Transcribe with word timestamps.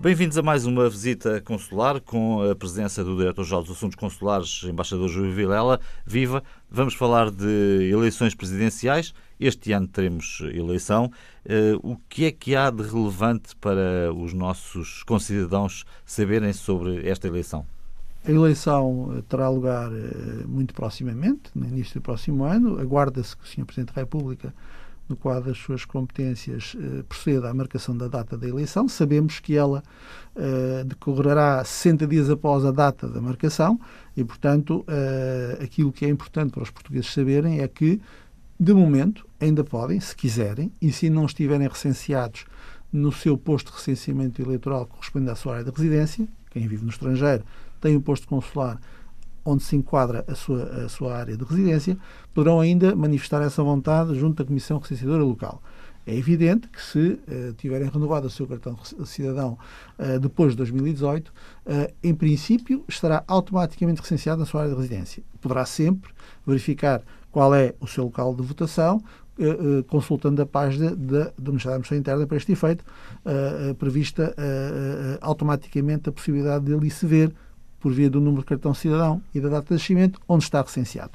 Bem-vindos 0.00 0.38
a 0.38 0.42
mais 0.42 0.64
uma 0.64 0.88
visita 0.88 1.40
consular 1.40 2.00
com 2.00 2.48
a 2.48 2.54
presença 2.54 3.02
do 3.02 3.16
Diretor-Geral 3.16 3.62
dos 3.64 3.72
Assuntos 3.72 3.96
Consulares, 3.96 4.62
Embaixador 4.62 5.08
Júlio 5.08 5.32
Vilela. 5.32 5.80
Viva! 6.06 6.40
Vamos 6.70 6.94
falar 6.94 7.32
de 7.32 7.90
eleições 7.92 8.32
presidenciais. 8.32 9.12
Este 9.40 9.72
ano 9.72 9.88
teremos 9.88 10.40
eleição. 10.54 11.10
Eh, 11.44 11.72
o 11.82 11.96
que 12.08 12.26
é 12.26 12.30
que 12.30 12.54
há 12.54 12.70
de 12.70 12.84
relevante 12.84 13.56
para 13.56 14.12
os 14.14 14.32
nossos 14.32 15.02
concidadãos 15.02 15.84
saberem 16.06 16.52
sobre 16.52 17.04
esta 17.08 17.26
eleição? 17.26 17.66
A 18.24 18.30
eleição 18.30 19.16
eh, 19.16 19.22
terá 19.28 19.48
lugar 19.48 19.90
eh, 19.90 20.44
muito 20.46 20.74
proximamente, 20.74 21.50
no 21.56 21.66
início 21.66 21.94
do 21.94 22.02
próximo 22.04 22.44
ano. 22.44 22.78
Aguarda-se 22.78 23.36
que 23.36 23.42
o 23.42 23.46
Sr. 23.46 23.64
Presidente 23.64 23.92
da 23.92 24.02
República 24.02 24.54
no 25.08 25.16
quadro 25.16 25.48
das 25.48 25.58
suas 25.58 25.84
competências, 25.84 26.76
eh, 26.78 27.02
proceda 27.08 27.48
à 27.48 27.54
marcação 27.54 27.96
da 27.96 28.08
data 28.08 28.36
da 28.36 28.46
eleição. 28.46 28.88
Sabemos 28.88 29.40
que 29.40 29.56
ela 29.56 29.82
eh, 30.36 30.84
decorrerá 30.84 31.64
60 31.64 32.06
dias 32.06 32.28
após 32.28 32.64
a 32.64 32.70
data 32.70 33.08
da 33.08 33.20
marcação 33.20 33.80
e, 34.16 34.22
portanto, 34.22 34.84
eh, 34.86 35.58
aquilo 35.62 35.90
que 35.90 36.04
é 36.04 36.08
importante 36.08 36.52
para 36.52 36.62
os 36.62 36.70
portugueses 36.70 37.12
saberem 37.12 37.60
é 37.60 37.68
que, 37.68 38.00
de 38.60 38.74
momento, 38.74 39.26
ainda 39.40 39.64
podem, 39.64 39.98
se 39.98 40.14
quiserem, 40.14 40.72
e 40.80 40.92
se 40.92 41.08
não 41.08 41.24
estiverem 41.24 41.66
recenseados 41.66 42.44
no 42.92 43.12
seu 43.12 43.36
posto 43.36 43.70
de 43.70 43.78
recenseamento 43.78 44.42
eleitoral 44.42 44.86
correspondente 44.86 45.32
à 45.32 45.34
sua 45.34 45.54
área 45.54 45.64
de 45.64 45.70
residência, 45.70 46.28
quem 46.50 46.66
vive 46.66 46.84
no 46.84 46.90
estrangeiro 46.90 47.44
tem 47.80 47.96
um 47.96 48.00
posto 48.00 48.26
consular 48.26 48.80
onde 49.48 49.62
se 49.62 49.76
enquadra 49.76 50.24
a 50.28 50.34
sua, 50.34 50.62
a 50.84 50.88
sua 50.88 51.16
área 51.16 51.36
de 51.36 51.44
residência, 51.44 51.96
poderão 52.34 52.60
ainda 52.60 52.94
manifestar 52.94 53.42
essa 53.42 53.62
vontade 53.62 54.14
junto 54.14 54.42
à 54.42 54.44
Comissão 54.44 54.78
Recenseadora 54.78 55.22
Local. 55.24 55.62
É 56.06 56.14
evidente 56.14 56.68
que 56.68 56.82
se 56.82 56.98
uh, 56.98 57.52
tiverem 57.58 57.88
renovado 57.88 58.26
o 58.26 58.30
seu 58.30 58.46
cartão 58.46 58.74
de 58.98 59.06
cidadão 59.06 59.58
uh, 59.98 60.18
depois 60.18 60.52
de 60.52 60.56
2018, 60.56 61.28
uh, 61.28 61.32
eh, 61.66 61.92
em 62.02 62.14
princípio 62.14 62.82
estará 62.88 63.22
automaticamente 63.28 64.00
recenseado 64.00 64.40
na 64.40 64.46
sua 64.46 64.62
área 64.62 64.72
de 64.72 64.80
residência. 64.80 65.22
Poderá 65.38 65.66
sempre 65.66 66.10
verificar 66.46 67.02
qual 67.30 67.54
é 67.54 67.74
o 67.78 67.86
seu 67.86 68.04
local 68.04 68.34
de 68.34 68.42
votação, 68.42 69.02
consultando 69.86 70.42
a 70.42 70.46
página 70.46 70.96
da, 70.96 71.30
do 71.38 71.52
Ministério 71.52 71.70
da 71.70 71.74
Administração 71.76 71.96
Interna 71.96 72.26
para 72.26 72.36
este 72.36 72.50
efeito, 72.50 72.84
prevista 73.78 74.34
automaticamente 75.20 76.08
a 76.08 76.12
possibilidade 76.12 76.64
de 76.64 76.74
ali 76.74 76.90
se 76.90 77.06
ver 77.06 77.32
por 77.80 77.92
via 77.92 78.10
do 78.10 78.20
número 78.20 78.42
de 78.42 78.48
cartão 78.48 78.74
cidadão 78.74 79.22
e 79.34 79.40
da 79.40 79.48
data 79.48 79.68
de 79.68 79.74
nascimento, 79.74 80.20
onde 80.28 80.44
está 80.44 80.60
recenseado. 80.60 81.12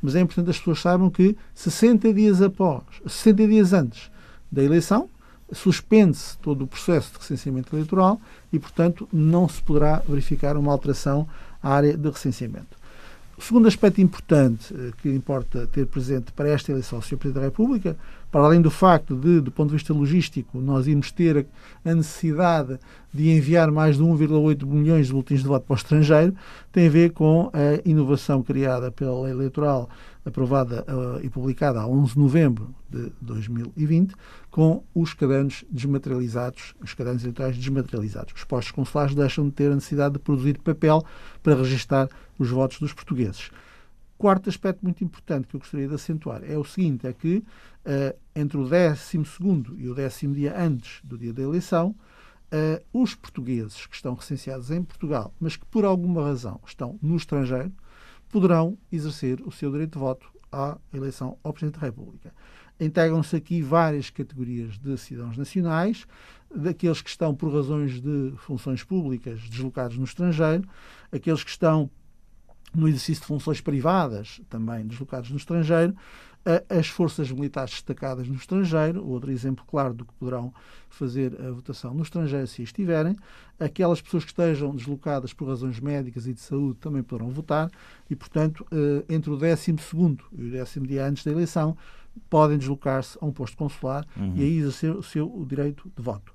Mas 0.00 0.14
é 0.14 0.20
importante 0.20 0.50
as 0.50 0.58
pessoas 0.58 0.80
saibam 0.80 1.10
que 1.10 1.36
60 1.54 2.12
dias 2.12 2.40
após, 2.40 2.82
60 3.06 3.46
dias 3.46 3.72
antes 3.72 4.10
da 4.50 4.62
eleição, 4.62 5.08
suspende-se 5.52 6.38
todo 6.38 6.62
o 6.62 6.66
processo 6.66 7.12
de 7.12 7.18
recenseamento 7.18 7.74
eleitoral 7.74 8.20
e, 8.52 8.58
portanto, 8.58 9.08
não 9.12 9.48
se 9.48 9.62
poderá 9.62 10.02
verificar 10.08 10.56
uma 10.56 10.72
alteração 10.72 11.28
à 11.62 11.74
área 11.74 11.96
de 11.96 12.08
recenseamento. 12.08 12.76
O 13.38 13.42
segundo 13.42 13.68
aspecto 13.68 14.00
importante 14.00 14.74
eh, 14.74 14.92
que 15.00 15.10
importa 15.10 15.66
ter 15.66 15.86
presente 15.86 16.32
para 16.32 16.48
esta 16.48 16.72
eleição 16.72 17.02
Sr. 17.02 17.18
Presidente 17.18 17.34
da 17.34 17.48
República, 17.48 17.96
para 18.30 18.44
além 18.44 18.60
do 18.60 18.70
facto 18.70 19.14
de, 19.14 19.40
do 19.40 19.50
ponto 19.50 19.68
de 19.68 19.76
vista 19.76 19.94
logístico, 19.94 20.60
nós 20.60 20.86
irmos 20.86 21.10
ter 21.10 21.46
a 21.84 21.94
necessidade 21.94 22.78
de 23.12 23.30
enviar 23.30 23.70
mais 23.70 23.96
de 23.96 24.02
1,8 24.02 24.66
milhões 24.66 25.06
de 25.06 25.12
boletins 25.12 25.40
de 25.40 25.48
voto 25.48 25.64
para 25.64 25.74
o 25.74 25.76
estrangeiro, 25.76 26.34
tem 26.70 26.86
a 26.86 26.90
ver 26.90 27.12
com 27.12 27.50
a 27.52 27.88
inovação 27.88 28.42
criada 28.42 28.90
pela 28.90 29.22
lei 29.22 29.32
eleitoral 29.32 29.88
aprovada 30.24 30.84
uh, 30.88 31.24
e 31.24 31.30
publicada 31.30 31.80
a 31.80 31.86
11 31.86 32.14
de 32.14 32.18
novembro 32.18 32.74
de 32.90 33.12
2020, 33.20 34.14
com 34.50 34.82
os 34.94 35.14
cadernos 35.14 35.64
desmaterializados, 35.70 36.74
os 36.82 36.94
cadernos 36.94 37.22
eleitorais 37.22 37.56
desmaterializados. 37.56 38.34
Os 38.34 38.44
postos 38.44 38.72
consulares 38.72 39.14
deixam 39.14 39.46
de 39.46 39.52
ter 39.52 39.70
a 39.70 39.74
necessidade 39.74 40.14
de 40.14 40.18
produzir 40.18 40.58
papel 40.58 41.04
para 41.42 41.54
registar 41.54 42.08
os 42.38 42.50
votos 42.50 42.80
dos 42.80 42.92
portugueses. 42.92 43.50
Quarto 44.18 44.48
aspecto 44.48 44.82
muito 44.82 45.04
importante 45.04 45.46
que 45.46 45.56
eu 45.56 45.60
gostaria 45.60 45.86
de 45.86 45.94
acentuar 45.94 46.42
é 46.42 46.56
o 46.56 46.64
seguinte: 46.64 47.06
é 47.06 47.12
que 47.12 47.36
uh, 47.38 48.18
entre 48.34 48.56
o 48.56 48.62
12 48.62 49.22
e 49.76 49.88
o 49.88 49.94
décimo 49.94 50.34
dia 50.34 50.58
antes 50.58 51.00
do 51.04 51.18
dia 51.18 51.34
da 51.34 51.42
eleição, 51.42 51.94
uh, 52.52 52.82
os 52.92 53.14
portugueses 53.14 53.86
que 53.86 53.94
estão 53.94 54.14
recenseados 54.14 54.70
em 54.70 54.82
Portugal, 54.82 55.34
mas 55.38 55.56
que 55.56 55.66
por 55.66 55.84
alguma 55.84 56.24
razão 56.24 56.58
estão 56.66 56.98
no 57.02 57.16
estrangeiro, 57.16 57.72
poderão 58.30 58.78
exercer 58.90 59.40
o 59.42 59.52
seu 59.52 59.70
direito 59.70 59.92
de 59.92 59.98
voto 59.98 60.32
à 60.50 60.78
eleição 60.94 61.38
ao 61.42 61.52
Presidente 61.52 61.78
da 61.78 61.86
República. 61.86 62.32
Integram-se 62.80 63.36
aqui 63.36 63.62
várias 63.62 64.10
categorias 64.10 64.78
de 64.78 64.96
cidadãos 64.98 65.36
nacionais, 65.36 66.06
daqueles 66.54 67.02
que 67.02 67.08
estão 67.10 67.34
por 67.34 67.52
razões 67.52 68.00
de 68.00 68.32
funções 68.38 68.82
públicas 68.82 69.40
deslocados 69.48 69.96
no 69.98 70.04
estrangeiro, 70.04 70.66
aqueles 71.10 71.42
que 71.42 71.50
estão 71.50 71.90
no 72.74 72.88
exercício 72.88 73.22
de 73.22 73.26
funções 73.26 73.60
privadas, 73.60 74.40
também 74.48 74.86
deslocados 74.86 75.30
no 75.30 75.36
estrangeiro, 75.36 75.94
as 76.68 76.86
forças 76.86 77.30
militares 77.32 77.72
destacadas 77.72 78.28
no 78.28 78.36
estrangeiro, 78.36 79.04
outro 79.04 79.32
exemplo 79.32 79.64
claro 79.66 79.92
do 79.92 80.04
que 80.04 80.12
poderão 80.14 80.54
fazer 80.88 81.36
a 81.40 81.50
votação 81.50 81.92
no 81.92 82.02
estrangeiro 82.02 82.46
se 82.46 82.62
estiverem, 82.62 83.16
aquelas 83.58 84.00
pessoas 84.00 84.24
que 84.24 84.30
estejam 84.30 84.74
deslocadas 84.74 85.32
por 85.32 85.48
razões 85.48 85.80
médicas 85.80 86.26
e 86.26 86.32
de 86.32 86.40
saúde 86.40 86.78
também 86.78 87.02
poderão 87.02 87.30
votar 87.30 87.68
e, 88.08 88.14
portanto, 88.14 88.64
eh, 88.70 89.04
entre 89.12 89.30
o 89.30 89.36
12 89.36 89.74
e 90.38 90.44
o 90.44 90.50
décimo 90.52 90.86
dia 90.86 91.04
antes 91.04 91.24
da 91.24 91.32
eleição, 91.32 91.76
podem 92.30 92.56
deslocar-se 92.56 93.18
a 93.20 93.26
um 93.26 93.32
posto 93.32 93.56
consular 93.56 94.06
uhum. 94.16 94.34
e 94.36 94.42
aí 94.42 94.58
exercer 94.58 94.94
o 94.94 95.02
seu 95.02 95.44
direito 95.48 95.90
de 95.96 96.02
voto. 96.02 96.32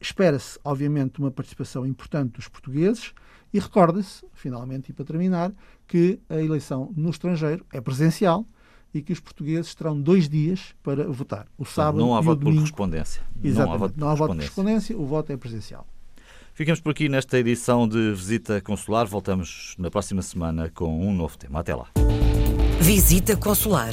Espera-se, 0.00 0.58
obviamente, 0.64 1.18
uma 1.18 1.30
participação 1.30 1.86
importante 1.86 2.32
dos 2.32 2.48
portugueses 2.48 3.12
e 3.52 3.58
recorda-se, 3.58 4.24
finalmente 4.32 4.90
e 4.90 4.92
para 4.92 5.04
terminar, 5.04 5.52
que 5.86 6.20
a 6.28 6.36
eleição 6.36 6.92
no 6.96 7.10
estrangeiro 7.10 7.64
é 7.72 7.80
presencial 7.80 8.46
e 8.92 9.00
que 9.00 9.12
os 9.12 9.20
portugueses 9.20 9.74
terão 9.74 10.00
dois 10.00 10.28
dias 10.28 10.74
para 10.82 11.08
votar. 11.08 11.46
O 11.56 11.64
sábado 11.64 11.98
não 11.98 12.16
há 12.16 12.20
e 12.20 12.24
voto 12.24 12.38
o 12.38 12.40
domingo. 12.40 12.56
por 12.56 12.62
correspondência. 12.62 13.22
Exatamente. 13.42 13.68
Não 13.70 13.74
há 13.74 13.78
voto 13.78 13.94
por, 13.94 14.00
não 14.00 14.08
há 14.08 14.14
voto 14.14 14.28
por 14.28 14.36
correspondência, 14.36 14.98
o 14.98 15.06
voto 15.06 15.32
é 15.32 15.36
presencial. 15.36 15.86
Ficamos 16.52 16.80
por 16.80 16.90
aqui 16.90 17.08
nesta 17.08 17.38
edição 17.38 17.88
de 17.88 18.12
Visita 18.12 18.60
Consular. 18.60 19.06
Voltamos 19.06 19.74
na 19.78 19.90
próxima 19.90 20.20
semana 20.20 20.68
com 20.68 21.06
um 21.06 21.14
novo 21.14 21.38
tema. 21.38 21.60
Até 21.60 21.74
lá. 21.74 21.86
Visita 22.80 23.36
Consular, 23.36 23.92